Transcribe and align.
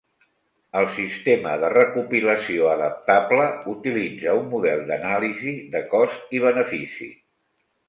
El 0.79 0.85
sistema 0.93 1.51
de 1.63 1.69
recopilació 1.73 2.71
adaptable 2.71 3.45
utilitza 3.75 4.35
un 4.41 4.49
model 4.57 4.83
d'anàlisi 4.89 5.57
de 5.77 5.85
cost 5.95 6.37
i 6.41 6.45
benefici. 6.49 7.13